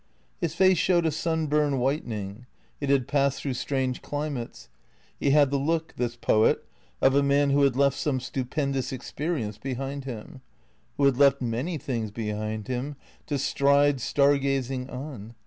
His 0.39 0.55
face 0.55 0.79
showed 0.79 1.05
a 1.05 1.11
sunburn 1.11 1.77
whitening. 1.77 2.47
It 2.79 2.89
had 2.89 3.07
passed 3.07 3.39
through 3.39 3.53
strange 3.53 4.01
climates. 4.01 4.67
He 5.19 5.29
had 5.29 5.51
the 5.51 5.57
look, 5.59 5.93
this 5.95 6.15
poet, 6.15 6.65
of 7.03 7.13
a 7.13 7.21
man 7.21 7.51
who 7.51 7.61
had 7.61 7.75
left 7.75 7.99
some 7.99 8.19
stupendous 8.19 8.91
experience 8.91 9.59
behind 9.59 10.05
him; 10.05 10.41
who 10.97 11.03
had 11.05 11.17
left 11.17 11.39
many 11.39 11.77
things 11.77 12.09
behind 12.09 12.67
him, 12.67 12.95
to 13.27 13.37
stride, 13.37 14.01
star 14.01 14.39
gazing, 14.39 14.89
on. 14.89 15.35